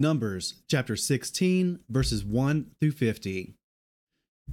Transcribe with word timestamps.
Numbers 0.00 0.62
chapter 0.68 0.96
16, 0.96 1.80
verses 1.88 2.24
1 2.24 2.72
through 2.80 2.92
50. 2.92 3.54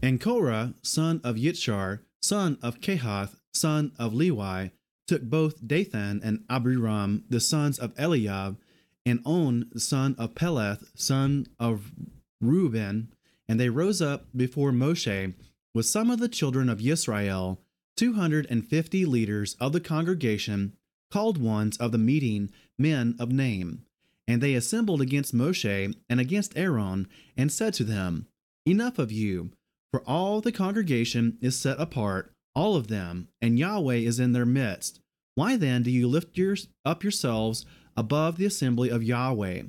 And 0.02 0.22
Korah, 0.22 0.74
son 0.84 1.22
of 1.24 1.36
Yitshar, 1.36 2.02
son 2.22 2.58
of 2.62 2.82
Kehath, 2.82 3.40
son 3.54 3.92
of 3.98 4.14
Lewi, 4.14 4.72
took 5.08 5.24
both 5.24 5.66
Dathan 5.66 6.22
and 6.24 6.44
Abiram, 6.50 7.24
the 7.30 7.40
sons 7.40 7.80
of 7.80 7.94
Eliab, 7.98 8.58
and 9.06 9.22
On, 9.26 9.68
the 9.72 9.80
son 9.80 10.16
of 10.20 10.36
Peleth, 10.36 10.92
son 10.96 11.48
of 11.60 11.92
Reuben, 12.40 13.12
and 13.48 13.60
they 13.60 13.70
rose 13.70 14.02
up 14.02 14.28
before 14.36 14.72
Moshe 14.72 15.34
with 15.74 15.86
some 15.88 16.12
of 16.12 16.20
the 16.20 16.30
children 16.30 16.70
of 16.70 16.86
Israel, 16.86 17.60
250 17.98 19.06
leaders 19.06 19.56
of 19.60 19.74
the 19.74 19.80
congregation, 19.80 20.74
called 21.12 21.40
ones 21.40 21.76
of 21.78 21.92
the 21.92 21.98
meeting, 21.98 22.52
men 22.78 23.16
of 23.20 23.32
name. 23.32 23.84
And 24.30 24.44
they 24.44 24.54
assembled 24.54 25.02
against 25.02 25.34
Moshe 25.34 25.96
and 26.08 26.20
against 26.20 26.56
Aaron, 26.56 27.08
and 27.36 27.52
said 27.52 27.74
to 27.74 27.84
them, 27.84 28.28
Enough 28.64 29.00
of 29.00 29.12
you, 29.12 29.50
for 29.92 30.04
all 30.08 30.40
the 30.40 30.52
congregation 30.52 31.40
is 31.42 31.58
set 31.58 31.80
apart, 31.80 32.32
all 32.54 32.76
of 32.76 32.90
them, 32.90 33.30
and 33.42 33.58
Yahweh 33.58 33.96
is 33.96 34.20
in 34.20 34.34
their 34.34 34.46
midst. 34.46 35.00
Why 35.34 35.58
then 35.58 35.82
do 35.82 35.90
you 35.90 36.08
lift 36.08 36.38
your, 36.38 36.56
up 36.86 37.04
yourselves 37.04 37.66
above 37.98 38.38
the 38.38 38.46
assembly 38.46 38.90
of 38.90 39.02
Yahweh? 39.04 39.64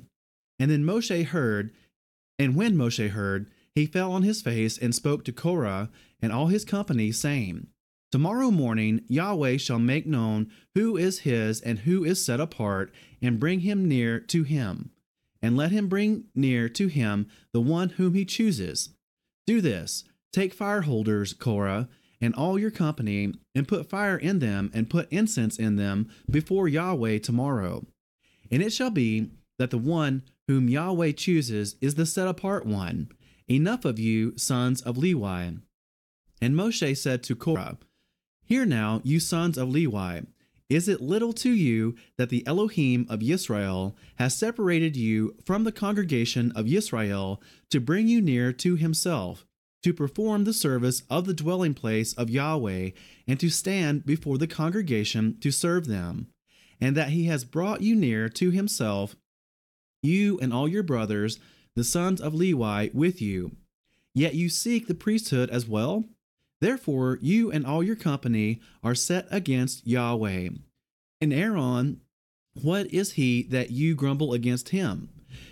And 0.59 0.69
then 0.69 0.85
Moshe 0.85 1.25
heard, 1.25 1.71
and 2.37 2.55
when 2.55 2.75
Moshe 2.75 3.09
heard, 3.09 3.49
he 3.73 3.87
fell 3.87 4.11
on 4.11 4.21
his 4.21 4.43
face 4.43 4.77
and 4.77 4.93
spoke 4.93 5.25
to 5.25 5.31
Korah 5.31 5.89
and 6.21 6.31
all 6.31 6.47
his 6.47 6.65
company, 6.65 7.11
saying, 7.11 7.65
Tomorrow 8.11 8.51
morning 8.51 9.01
Yahweh 9.07 9.55
shall 9.55 9.79
make 9.79 10.05
known 10.05 10.51
who 10.75 10.97
is 10.97 11.19
his 11.19 11.61
and 11.61 11.79
who 11.79 12.03
is 12.03 12.23
set 12.23 12.41
apart, 12.41 12.93
and 13.21 13.39
bring 13.39 13.61
him 13.61 13.87
near 13.87 14.19
to 14.19 14.43
him. 14.43 14.91
And 15.41 15.55
let 15.55 15.71
him 15.71 15.87
bring 15.87 16.25
near 16.35 16.67
to 16.69 16.87
him 16.87 17.27
the 17.53 17.61
one 17.61 17.89
whom 17.89 18.13
he 18.13 18.25
chooses. 18.25 18.89
Do 19.47 19.61
this 19.61 20.03
take 20.33 20.53
fire 20.53 20.81
holders, 20.81 21.33
Korah, 21.33 21.87
and 22.19 22.35
all 22.35 22.59
your 22.59 22.69
company, 22.69 23.33
and 23.55 23.67
put 23.67 23.89
fire 23.89 24.17
in 24.17 24.39
them, 24.39 24.69
and 24.73 24.89
put 24.89 25.11
incense 25.11 25.57
in 25.57 25.77
them 25.77 26.09
before 26.29 26.67
Yahweh 26.67 27.19
tomorrow. 27.19 27.85
And 28.51 28.61
it 28.61 28.73
shall 28.73 28.91
be 28.91 29.31
that 29.57 29.71
the 29.71 29.77
one 29.77 30.23
whom 30.47 30.67
Yahweh 30.67 31.13
chooses 31.13 31.75
is 31.79 31.95
the 31.95 32.05
set 32.05 32.27
apart 32.27 32.65
one. 32.65 33.09
Enough 33.49 33.85
of 33.85 33.99
you, 33.99 34.37
sons 34.37 34.81
of 34.81 34.97
Lewi. 34.97 35.61
And 36.41 36.55
Moshe 36.55 36.97
said 36.97 37.23
to 37.23 37.35
Korah, 37.35 37.77
Hear 38.51 38.65
now, 38.65 38.99
you 39.05 39.21
sons 39.21 39.57
of 39.57 39.69
Levi, 39.69 40.23
is 40.69 40.89
it 40.89 40.99
little 40.99 41.31
to 41.31 41.49
you 41.49 41.95
that 42.17 42.27
the 42.27 42.45
Elohim 42.45 43.05
of 43.07 43.23
Israel 43.23 43.95
has 44.15 44.35
separated 44.35 44.97
you 44.97 45.37
from 45.45 45.63
the 45.63 45.71
congregation 45.71 46.51
of 46.51 46.67
Israel 46.67 47.41
to 47.69 47.79
bring 47.79 48.09
you 48.09 48.19
near 48.19 48.51
to 48.51 48.75
himself, 48.75 49.45
to 49.83 49.93
perform 49.93 50.43
the 50.43 50.51
service 50.51 51.03
of 51.09 51.25
the 51.25 51.33
dwelling 51.33 51.73
place 51.73 52.11
of 52.15 52.29
Yahweh, 52.29 52.89
and 53.25 53.39
to 53.39 53.49
stand 53.49 54.05
before 54.05 54.37
the 54.37 54.47
congregation 54.47 55.39
to 55.39 55.49
serve 55.49 55.87
them, 55.87 56.27
and 56.81 56.97
that 56.97 57.11
he 57.11 57.27
has 57.27 57.45
brought 57.45 57.81
you 57.81 57.95
near 57.95 58.27
to 58.27 58.51
himself, 58.51 59.15
you 60.03 60.37
and 60.39 60.51
all 60.51 60.67
your 60.67 60.83
brothers, 60.83 61.39
the 61.77 61.85
sons 61.85 62.19
of 62.19 62.33
Levi, 62.33 62.89
with 62.93 63.21
you. 63.21 63.55
Yet 64.13 64.35
you 64.35 64.49
seek 64.49 64.87
the 64.87 64.93
priesthood 64.93 65.49
as 65.51 65.69
well? 65.69 66.03
Therefore, 66.61 67.17
you 67.21 67.51
and 67.51 67.65
all 67.65 67.83
your 67.83 67.95
company 67.95 68.61
are 68.83 68.95
set 68.95 69.27
against 69.31 69.85
Yahweh. 69.85 70.49
And 71.19 71.33
Aaron, 71.33 72.01
what 72.53 72.87
is 72.93 73.13
he 73.13 73.43
that 73.43 73.71
you 73.71 73.95
grumble 73.95 74.33
against 74.33 74.69
him? 74.69 75.09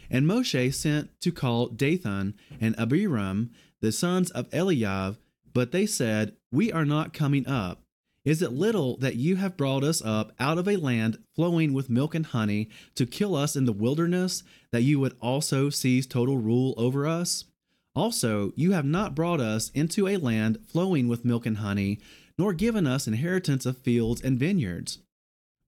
And 0.09 0.25
Moshe 0.25 0.73
sent 0.73 1.19
to 1.21 1.31
call 1.31 1.67
Dathan 1.67 2.35
and 2.61 2.75
Abiram, 2.77 3.49
the 3.81 3.91
sons 3.91 4.29
of 4.31 4.53
Eliab, 4.53 5.17
but 5.51 5.71
they 5.71 5.85
said, 5.85 6.35
We 6.51 6.71
are 6.71 6.85
not 6.85 7.13
coming 7.13 7.47
up. 7.47 7.81
Is 8.25 8.41
it 8.41 8.51
little 8.51 8.97
that 8.97 9.15
you 9.15 9.37
have 9.37 9.57
brought 9.57 9.83
us 9.83 10.03
up 10.03 10.33
out 10.39 10.57
of 10.57 10.67
a 10.67 10.75
land 10.75 11.17
flowing 11.35 11.73
with 11.73 11.89
milk 11.89 12.13
and 12.13 12.25
honey 12.25 12.69
to 12.95 13.05
kill 13.05 13.35
us 13.35 13.55
in 13.55 13.65
the 13.65 13.73
wilderness, 13.73 14.43
that 14.71 14.83
you 14.83 14.99
would 14.99 15.15
also 15.21 15.69
seize 15.69 16.05
total 16.05 16.37
rule 16.37 16.75
over 16.77 17.07
us? 17.07 17.45
Also, 17.95 18.53
you 18.55 18.71
have 18.71 18.85
not 18.85 19.15
brought 19.15 19.41
us 19.41 19.69
into 19.71 20.07
a 20.07 20.17
land 20.17 20.59
flowing 20.67 21.07
with 21.07 21.25
milk 21.25 21.45
and 21.45 21.57
honey, 21.57 21.99
nor 22.37 22.53
given 22.53 22.87
us 22.87 23.07
inheritance 23.07 23.65
of 23.65 23.77
fields 23.77 24.21
and 24.21 24.39
vineyards. 24.39 24.99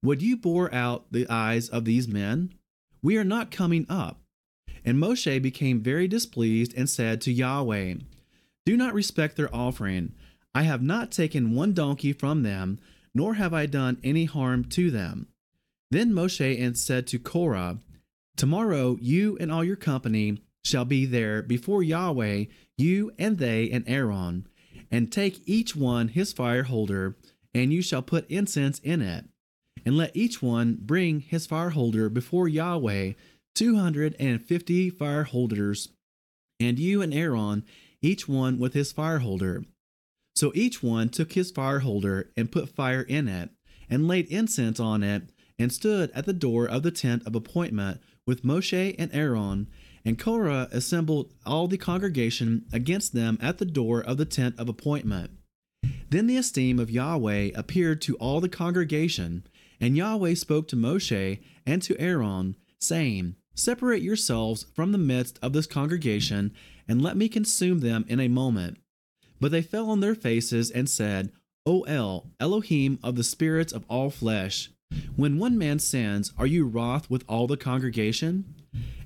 Would 0.03 0.21
you 0.21 0.37
bore 0.37 0.73
out 0.73 1.05
the 1.11 1.27
eyes 1.29 1.69
of 1.69 1.85
these 1.85 2.07
men? 2.07 2.53
We 3.01 3.17
are 3.17 3.23
not 3.23 3.51
coming 3.51 3.85
up. 3.89 4.21
And 4.83 4.97
Moshe 4.97 5.41
became 5.41 5.81
very 5.81 6.07
displeased 6.07 6.73
and 6.75 6.89
said 6.89 7.21
to 7.21 7.31
Yahweh, 7.31 7.95
Do 8.65 8.77
not 8.77 8.93
respect 8.93 9.35
their 9.35 9.53
offering. 9.53 10.13
I 10.55 10.63
have 10.63 10.81
not 10.81 11.11
taken 11.11 11.53
one 11.53 11.73
donkey 11.73 12.13
from 12.13 12.43
them, 12.43 12.79
nor 13.13 13.35
have 13.35 13.53
I 13.53 13.65
done 13.65 13.97
any 14.03 14.25
harm 14.25 14.65
to 14.65 14.89
them. 14.89 15.27
Then 15.91 16.13
Moshe 16.13 16.77
said 16.77 17.07
to 17.07 17.19
Korah, 17.19 17.79
Tomorrow 18.37 18.97
you 19.01 19.37
and 19.39 19.51
all 19.51 19.63
your 19.63 19.75
company 19.75 20.41
shall 20.63 20.85
be 20.85 21.05
there 21.05 21.41
before 21.41 21.83
Yahweh, 21.83 22.45
you 22.77 23.11
and 23.17 23.37
they 23.37 23.69
and 23.71 23.83
Aaron, 23.87 24.47
and 24.89 25.11
take 25.11 25.41
each 25.45 25.75
one 25.75 26.09
his 26.09 26.33
fire 26.33 26.63
holder, 26.63 27.15
and 27.53 27.73
you 27.73 27.81
shall 27.81 28.01
put 28.01 28.29
incense 28.29 28.79
in 28.79 29.01
it. 29.01 29.25
And 29.85 29.97
let 29.97 30.15
each 30.15 30.41
one 30.41 30.77
bring 30.79 31.21
his 31.21 31.47
fire 31.47 31.71
holder 31.71 32.09
before 32.09 32.47
Yahweh, 32.47 33.13
two 33.55 33.77
hundred 33.77 34.15
and 34.19 34.43
fifty 34.43 34.89
fire 34.89 35.23
holders, 35.23 35.89
and 36.59 36.77
you 36.77 37.01
and 37.01 37.13
Aaron, 37.13 37.65
each 38.01 38.27
one 38.27 38.59
with 38.59 38.73
his 38.73 38.91
fire 38.91 39.19
holder. 39.19 39.63
So 40.35 40.51
each 40.55 40.83
one 40.83 41.09
took 41.09 41.33
his 41.33 41.51
fire 41.51 41.79
holder 41.79 42.29
and 42.37 42.51
put 42.51 42.69
fire 42.69 43.01
in 43.01 43.27
it, 43.27 43.49
and 43.89 44.07
laid 44.07 44.27
incense 44.27 44.79
on 44.79 45.03
it, 45.03 45.31
and 45.57 45.71
stood 45.71 46.11
at 46.11 46.25
the 46.25 46.33
door 46.33 46.67
of 46.67 46.83
the 46.83 46.91
tent 46.91 47.23
of 47.25 47.35
appointment 47.35 48.01
with 48.27 48.43
Moshe 48.43 48.95
and 48.97 49.13
Aaron, 49.13 49.67
and 50.03 50.17
Korah 50.17 50.67
assembled 50.71 51.33
all 51.45 51.67
the 51.67 51.77
congregation 51.77 52.65
against 52.73 53.13
them 53.13 53.37
at 53.41 53.57
the 53.57 53.65
door 53.65 54.01
of 54.01 54.17
the 54.17 54.25
tent 54.25 54.55
of 54.57 54.67
appointment. 54.67 55.31
Then 56.09 56.27
the 56.27 56.37
esteem 56.37 56.79
of 56.79 56.91
Yahweh 56.91 57.51
appeared 57.55 58.01
to 58.03 58.15
all 58.15 58.41
the 58.41 58.49
congregation, 58.49 59.45
and 59.79 59.95
Yahweh 59.95 60.35
spoke 60.35 60.67
to 60.69 60.75
Moshe 60.75 61.39
and 61.65 61.81
to 61.81 61.99
Aaron, 61.99 62.55
saying, 62.79 63.35
Separate 63.55 64.01
yourselves 64.01 64.65
from 64.73 64.91
the 64.91 64.97
midst 64.97 65.39
of 65.41 65.53
this 65.53 65.67
congregation, 65.67 66.53
and 66.87 67.01
let 67.01 67.17
me 67.17 67.29
consume 67.29 67.79
them 67.79 68.05
in 68.07 68.19
a 68.19 68.27
moment. 68.27 68.77
But 69.39 69.51
they 69.51 69.61
fell 69.61 69.89
on 69.89 69.99
their 69.99 70.15
faces 70.15 70.69
and 70.71 70.89
said, 70.89 71.31
O 71.65 71.81
El, 71.83 72.31
Elohim 72.39 72.99
of 73.03 73.15
the 73.15 73.23
spirits 73.23 73.71
of 73.71 73.85
all 73.87 74.09
flesh, 74.09 74.69
when 75.15 75.37
one 75.37 75.57
man 75.57 75.79
sins, 75.79 76.33
are 76.37 76.47
you 76.47 76.65
wroth 76.65 77.09
with 77.09 77.23
all 77.27 77.47
the 77.47 77.57
congregation? 77.57 78.55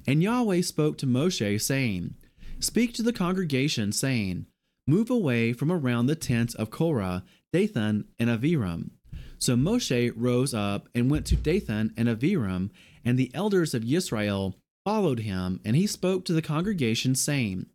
And 0.07 0.21
Yahweh 0.21 0.61
spoke 0.61 0.97
to 0.99 1.07
Moshe, 1.07 1.61
saying, 1.61 2.15
Speak 2.59 2.93
to 2.93 3.03
the 3.03 3.13
congregation, 3.13 3.91
saying, 3.91 4.45
Move 4.87 5.09
away 5.09 5.51
from 5.51 5.71
around 5.71 6.05
the 6.05 6.15
tents 6.15 6.53
of 6.53 6.69
Korah, 6.69 7.23
Dathan, 7.51 8.05
and 8.19 8.29
Aviram. 8.29 8.91
So 9.39 9.55
Moshe 9.55 10.13
rose 10.15 10.53
up 10.53 10.87
and 10.93 11.09
went 11.09 11.25
to 11.27 11.35
Dathan 11.35 11.93
and 11.97 12.07
Aviram, 12.07 12.69
and 13.03 13.17
the 13.17 13.31
elders 13.33 13.73
of 13.73 13.91
Israel 13.91 14.55
followed 14.83 15.19
him, 15.19 15.59
and 15.65 15.75
he 15.75 15.87
spoke 15.87 16.25
to 16.25 16.33
the 16.33 16.41
congregation, 16.41 17.15
saying, 17.15 17.65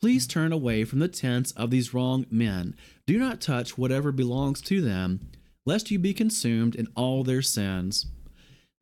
Please 0.00 0.26
turn 0.26 0.52
away 0.52 0.84
from 0.84 0.98
the 0.98 1.08
tents 1.08 1.52
of 1.52 1.70
these 1.70 1.92
wrong 1.92 2.26
men. 2.30 2.74
Do 3.06 3.18
not 3.18 3.40
touch 3.40 3.76
whatever 3.76 4.12
belongs 4.12 4.60
to 4.62 4.80
them, 4.80 5.28
lest 5.66 5.90
you 5.90 5.98
be 5.98 6.14
consumed 6.14 6.74
in 6.74 6.88
all 6.96 7.22
their 7.22 7.42
sins. 7.42 8.06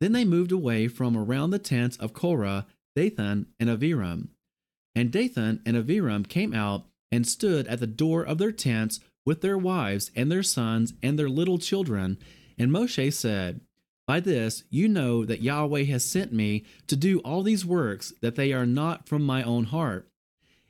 Then 0.00 0.12
they 0.12 0.24
moved 0.24 0.52
away 0.52 0.86
from 0.86 1.16
around 1.16 1.50
the 1.50 1.58
tents 1.58 1.96
of 1.96 2.12
Korah, 2.12 2.66
Dathan, 2.98 3.46
and 3.60 3.70
Aviram. 3.70 4.26
And 4.92 5.12
Dathan 5.12 5.62
and 5.64 5.76
Aviram 5.76 6.28
came 6.28 6.52
out 6.52 6.86
and 7.12 7.24
stood 7.24 7.68
at 7.68 7.78
the 7.78 7.86
door 7.86 8.24
of 8.24 8.38
their 8.38 8.50
tents 8.50 8.98
with 9.24 9.40
their 9.40 9.56
wives 9.56 10.10
and 10.16 10.32
their 10.32 10.42
sons 10.42 10.94
and 11.00 11.16
their 11.16 11.28
little 11.28 11.58
children. 11.58 12.18
And 12.58 12.72
Moshe 12.72 13.12
said, 13.12 13.60
By 14.04 14.18
this 14.18 14.64
you 14.68 14.88
know 14.88 15.24
that 15.24 15.42
Yahweh 15.42 15.84
has 15.84 16.04
sent 16.04 16.32
me 16.32 16.64
to 16.88 16.96
do 16.96 17.20
all 17.20 17.44
these 17.44 17.64
works, 17.64 18.12
that 18.20 18.34
they 18.34 18.52
are 18.52 18.66
not 18.66 19.08
from 19.08 19.22
my 19.22 19.44
own 19.44 19.64
heart. 19.66 20.08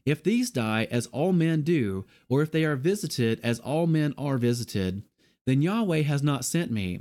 If 0.05 0.23
these 0.23 0.51
die 0.51 0.87
as 0.91 1.07
all 1.07 1.33
men 1.33 1.63
do, 1.63 2.05
or 2.29 2.43
if 2.43 2.53
they 2.53 2.67
are 2.67 2.77
visited 2.77 3.41
as 3.43 3.59
all 3.59 3.87
men 3.87 4.13
are 4.19 4.37
visited, 4.37 5.03
then 5.47 5.63
Yahweh 5.63 6.03
has 6.03 6.23
not 6.23 6.45
sent 6.45 6.71
me. 6.71 7.01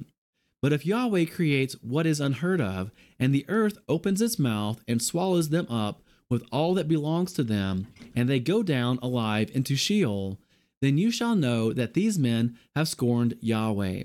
But 0.68 0.74
if 0.74 0.86
Yahweh 0.86 1.24
creates 1.28 1.76
what 1.82 2.06
is 2.06 2.20
unheard 2.20 2.60
of, 2.60 2.92
and 3.18 3.34
the 3.34 3.46
earth 3.48 3.78
opens 3.88 4.22
its 4.22 4.38
mouth 4.38 4.84
and 4.86 5.02
swallows 5.02 5.48
them 5.48 5.66
up 5.70 6.02
with 6.30 6.44
all 6.52 6.74
that 6.74 6.90
belongs 6.90 7.32
to 7.36 7.44
them, 7.44 7.88
and 8.14 8.28
they 8.28 8.42
go 8.42 8.64
down 8.64 9.00
alive 9.02 9.50
into 9.54 9.78
Sheol, 9.78 10.42
then 10.82 10.98
you 10.98 11.10
shall 11.10 11.38
know 11.38 11.72
that 11.72 11.94
these 11.94 12.20
men 12.20 12.58
have 12.76 12.90
scorned 12.90 13.38
Yahweh. 13.40 14.04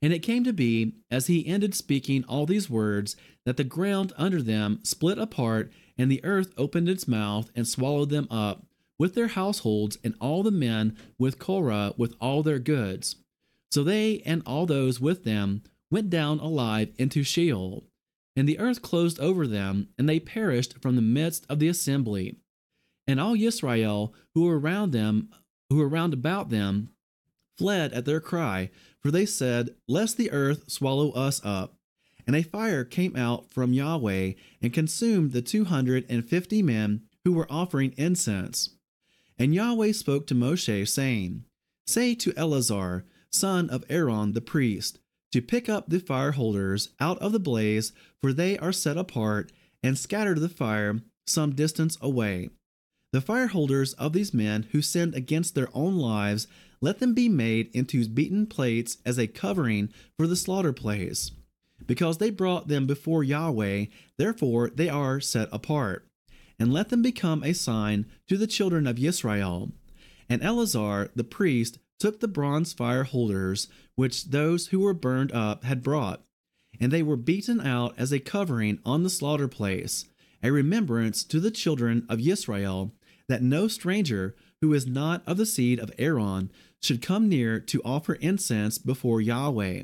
And 0.00 0.12
it 0.12 0.20
came 0.20 0.44
to 0.44 0.52
be, 0.52 0.92
as 1.10 1.26
he 1.26 1.44
ended 1.44 1.74
speaking 1.74 2.22
all 2.28 2.46
these 2.46 2.70
words, 2.70 3.16
that 3.44 3.56
the 3.56 3.64
ground 3.64 4.12
under 4.16 4.40
them 4.40 4.78
split 4.84 5.18
apart, 5.18 5.72
and 5.98 6.12
the 6.12 6.24
earth 6.24 6.54
opened 6.56 6.88
its 6.88 7.08
mouth 7.08 7.50
and 7.56 7.66
swallowed 7.66 8.10
them 8.10 8.28
up, 8.30 8.64
with 9.00 9.16
their 9.16 9.26
households, 9.26 9.98
and 10.04 10.14
all 10.20 10.44
the 10.44 10.52
men 10.52 10.96
with 11.18 11.40
Korah 11.40 11.94
with 11.96 12.14
all 12.20 12.44
their 12.44 12.60
goods. 12.60 13.16
So 13.72 13.82
they 13.82 14.22
and 14.24 14.42
all 14.46 14.64
those 14.64 15.00
with 15.00 15.24
them 15.24 15.64
went 15.90 16.10
down 16.10 16.38
alive 16.40 16.90
into 16.98 17.22
Sheol. 17.22 17.84
And 18.36 18.48
the 18.48 18.58
earth 18.58 18.82
closed 18.82 19.18
over 19.18 19.46
them, 19.46 19.88
and 19.98 20.08
they 20.08 20.20
perished 20.20 20.80
from 20.80 20.96
the 20.96 21.02
midst 21.02 21.44
of 21.48 21.58
the 21.58 21.68
assembly. 21.68 22.36
And 23.06 23.18
all 23.18 23.34
Israel 23.34 24.14
who 24.34 24.44
were 24.44 24.58
around 24.58 24.92
them, 24.92 25.30
who 25.70 25.76
were 25.76 25.88
round 25.88 26.12
about 26.12 26.50
them, 26.50 26.90
fled 27.56 27.92
at 27.92 28.04
their 28.04 28.20
cry, 28.20 28.70
for 29.00 29.10
they 29.10 29.26
said, 29.26 29.74
Lest 29.88 30.16
the 30.16 30.30
earth 30.30 30.70
swallow 30.70 31.10
us 31.12 31.40
up. 31.44 31.74
And 32.26 32.36
a 32.36 32.42
fire 32.42 32.84
came 32.84 33.16
out 33.16 33.52
from 33.52 33.72
Yahweh 33.72 34.34
and 34.60 34.72
consumed 34.72 35.32
the 35.32 35.42
two 35.42 35.64
hundred 35.64 36.04
and 36.08 36.24
fifty 36.24 36.62
men 36.62 37.02
who 37.24 37.32
were 37.32 37.50
offering 37.50 37.94
incense. 37.96 38.70
And 39.38 39.54
Yahweh 39.54 39.92
spoke 39.92 40.26
to 40.28 40.34
Moshe, 40.34 40.86
saying, 40.88 41.44
Say 41.86 42.14
to 42.16 42.34
Eleazar, 42.36 43.04
son 43.32 43.70
of 43.70 43.84
Aaron 43.88 44.32
the 44.32 44.40
priest, 44.40 44.98
to 45.32 45.42
pick 45.42 45.68
up 45.68 45.88
the 45.88 46.00
fire 46.00 46.32
holders 46.32 46.90
out 47.00 47.18
of 47.18 47.32
the 47.32 47.40
blaze, 47.40 47.92
for 48.20 48.32
they 48.32 48.58
are 48.58 48.72
set 48.72 48.96
apart, 48.96 49.52
and 49.82 49.98
scatter 49.98 50.34
the 50.34 50.48
fire 50.48 51.00
some 51.26 51.54
distance 51.54 51.98
away. 52.00 52.48
The 53.12 53.20
fire 53.20 53.48
holders 53.48 53.94
of 53.94 54.12
these 54.12 54.34
men 54.34 54.66
who 54.72 54.82
sinned 54.82 55.14
against 55.14 55.54
their 55.54 55.68
own 55.72 55.96
lives, 55.96 56.46
let 56.80 56.98
them 56.98 57.14
be 57.14 57.28
made 57.28 57.70
into 57.74 58.06
beaten 58.08 58.46
plates 58.46 58.98
as 59.04 59.18
a 59.18 59.26
covering 59.26 59.90
for 60.16 60.26
the 60.26 60.36
slaughter 60.36 60.72
place. 60.72 61.30
Because 61.86 62.18
they 62.18 62.30
brought 62.30 62.68
them 62.68 62.86
before 62.86 63.24
Yahweh, 63.24 63.86
therefore 64.18 64.70
they 64.70 64.88
are 64.88 65.20
set 65.20 65.48
apart. 65.52 66.06
And 66.58 66.72
let 66.72 66.88
them 66.88 67.02
become 67.02 67.42
a 67.44 67.54
sign 67.54 68.06
to 68.28 68.36
the 68.36 68.46
children 68.46 68.86
of 68.86 68.98
Israel. 68.98 69.70
And 70.28 70.42
Eleazar 70.42 71.10
the 71.14 71.24
priest 71.24 71.78
took 71.98 72.20
the 72.20 72.28
bronze 72.28 72.72
fire 72.72 73.04
holders 73.04 73.68
which 73.94 74.26
those 74.26 74.68
who 74.68 74.80
were 74.80 74.94
burned 74.94 75.32
up 75.32 75.64
had 75.64 75.82
brought, 75.82 76.22
and 76.80 76.92
they 76.92 77.02
were 77.02 77.16
beaten 77.16 77.60
out 77.60 77.94
as 77.98 78.12
a 78.12 78.20
covering 78.20 78.78
on 78.84 79.02
the 79.02 79.10
slaughter 79.10 79.48
place, 79.48 80.06
a 80.42 80.52
remembrance 80.52 81.24
to 81.24 81.40
the 81.40 81.50
children 81.50 82.06
of 82.08 82.26
Israel 82.26 82.92
that 83.28 83.42
no 83.42 83.68
stranger 83.68 84.36
who 84.60 84.72
is 84.72 84.86
not 84.86 85.22
of 85.26 85.36
the 85.36 85.46
seed 85.46 85.78
of 85.78 85.92
Aaron 85.98 86.50
should 86.82 87.02
come 87.02 87.28
near 87.28 87.58
to 87.60 87.82
offer 87.84 88.14
incense 88.14 88.78
before 88.78 89.20
Yahweh, 89.20 89.82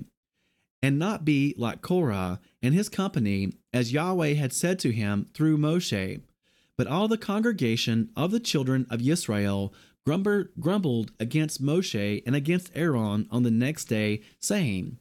and 0.82 0.99
not 0.99 1.25
be 1.25 1.55
like 1.56 1.82
Korah 1.82 2.40
and 2.62 2.75
his 2.75 2.88
company, 2.88 3.52
as 3.72 3.93
Yahweh 3.93 4.34
had 4.34 4.52
said 4.52 4.78
to 4.81 4.93
him 4.93 5.26
through 5.34 5.58
Moshe. 5.58 6.20
But 6.76 6.87
all 6.87 7.08
the 7.08 7.19
congregation 7.19 8.11
of 8.16 8.31
the 8.31 8.40
children 8.40 8.87
of 8.90 9.06
Israel 9.06 9.72
grumbled 10.06 11.12
against 11.18 11.62
Moshe 11.62 12.22
and 12.26 12.36
against 12.36 12.70
Aaron 12.74 13.26
on 13.30 13.42
the 13.42 13.50
next 13.50 13.86
day, 13.86 14.22
saying, 14.38 14.98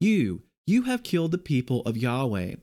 You, 0.00 0.42
you 0.66 0.82
have 0.82 1.02
killed 1.02 1.32
the 1.32 1.38
people 1.38 1.82
of 1.82 1.96
Yahweh. 1.96 2.54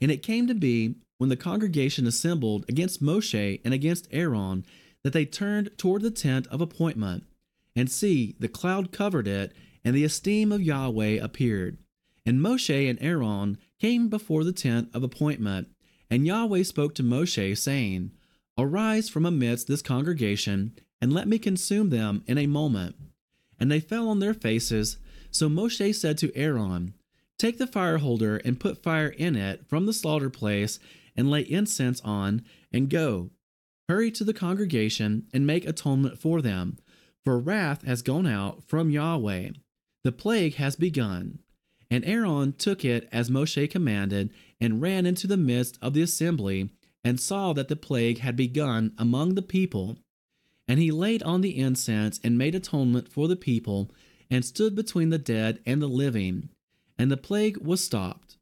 And 0.00 0.10
it 0.10 0.22
came 0.22 0.46
to 0.46 0.54
be, 0.54 0.96
when 1.18 1.28
the 1.28 1.36
congregation 1.36 2.06
assembled 2.06 2.64
against 2.68 3.02
Moshe 3.02 3.60
and 3.64 3.72
against 3.72 4.08
Aaron, 4.10 4.64
that 5.04 5.12
they 5.12 5.24
turned 5.24 5.70
toward 5.78 6.02
the 6.02 6.10
tent 6.10 6.46
of 6.48 6.60
appointment. 6.60 7.24
And 7.74 7.90
see, 7.90 8.34
the 8.38 8.48
cloud 8.48 8.92
covered 8.92 9.26
it, 9.26 9.52
and 9.84 9.94
the 9.94 10.04
esteem 10.04 10.52
of 10.52 10.62
Yahweh 10.62 11.18
appeared. 11.22 11.78
And 12.26 12.40
Moshe 12.40 12.90
and 12.90 13.00
Aaron 13.00 13.58
came 13.80 14.08
before 14.08 14.44
the 14.44 14.52
tent 14.52 14.90
of 14.94 15.02
appointment. 15.02 15.68
And 16.10 16.26
Yahweh 16.26 16.62
spoke 16.64 16.94
to 16.96 17.02
Moshe, 17.02 17.56
saying, 17.58 18.12
Arise 18.58 19.08
from 19.08 19.24
amidst 19.24 19.66
this 19.66 19.82
congregation, 19.82 20.74
and 21.02 21.12
let 21.12 21.26
me 21.26 21.36
consume 21.36 21.90
them 21.90 22.22
in 22.28 22.38
a 22.38 22.46
moment. 22.46 22.94
And 23.58 23.70
they 23.70 23.80
fell 23.80 24.08
on 24.08 24.20
their 24.20 24.32
faces. 24.32 24.98
So 25.32 25.48
Moshe 25.48 25.94
said 25.96 26.16
to 26.18 26.34
Aaron, 26.36 26.94
Take 27.38 27.58
the 27.58 27.66
fire 27.66 27.98
holder 27.98 28.36
and 28.36 28.60
put 28.60 28.84
fire 28.84 29.08
in 29.08 29.34
it 29.34 29.66
from 29.68 29.86
the 29.86 29.92
slaughter 29.92 30.30
place, 30.30 30.78
and 31.16 31.28
lay 31.28 31.40
incense 31.40 32.00
on, 32.02 32.42
and 32.72 32.88
go. 32.88 33.30
Hurry 33.88 34.12
to 34.12 34.22
the 34.22 34.32
congregation 34.32 35.26
and 35.34 35.44
make 35.44 35.66
atonement 35.66 36.20
for 36.20 36.40
them, 36.40 36.78
for 37.24 37.38
wrath 37.38 37.82
has 37.82 38.00
gone 38.00 38.26
out 38.26 38.62
from 38.68 38.88
Yahweh. 38.88 39.50
The 40.04 40.12
plague 40.12 40.54
has 40.54 40.76
begun. 40.76 41.40
And 41.90 42.04
Aaron 42.04 42.52
took 42.52 42.84
it 42.84 43.08
as 43.10 43.28
Moshe 43.28 43.68
commanded, 43.68 44.30
and 44.60 44.80
ran 44.80 45.04
into 45.04 45.26
the 45.26 45.36
midst 45.36 45.78
of 45.82 45.94
the 45.94 46.02
assembly, 46.02 46.70
and 47.02 47.18
saw 47.18 47.52
that 47.54 47.66
the 47.66 47.76
plague 47.76 48.18
had 48.18 48.36
begun 48.36 48.92
among 48.96 49.34
the 49.34 49.42
people. 49.42 49.98
And 50.68 50.78
he 50.78 50.90
laid 50.90 51.22
on 51.22 51.40
the 51.40 51.58
incense 51.58 52.20
and 52.22 52.36
made 52.38 52.54
atonement 52.54 53.08
for 53.08 53.28
the 53.28 53.36
people, 53.36 53.90
and 54.30 54.44
stood 54.44 54.74
between 54.74 55.08
the 55.10 55.18
dead 55.18 55.60
and 55.66 55.82
the 55.82 55.88
living. 55.88 56.48
And 56.98 57.10
the 57.10 57.16
plague 57.16 57.56
was 57.58 57.82
stopped. 57.82 58.36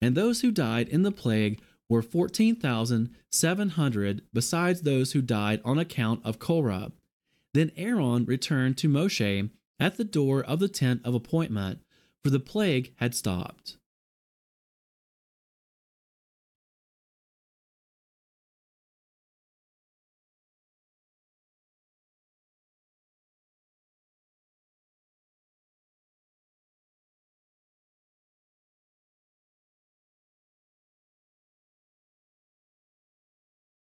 And 0.00 0.14
those 0.14 0.42
who 0.42 0.50
died 0.50 0.88
in 0.88 1.02
the 1.02 1.10
plague 1.10 1.60
were 1.88 2.02
14,700, 2.02 4.22
besides 4.32 4.82
those 4.82 5.12
who 5.12 5.22
died 5.22 5.60
on 5.64 5.78
account 5.78 6.20
of 6.24 6.38
Korah. 6.38 6.92
Then 7.54 7.72
Aaron 7.76 8.26
returned 8.26 8.76
to 8.78 8.88
Moshe 8.88 9.50
at 9.80 9.96
the 9.96 10.04
door 10.04 10.42
of 10.42 10.60
the 10.60 10.68
tent 10.68 11.00
of 11.04 11.14
appointment, 11.14 11.80
for 12.22 12.30
the 12.30 12.40
plague 12.40 12.92
had 12.96 13.14
stopped. 13.14 13.77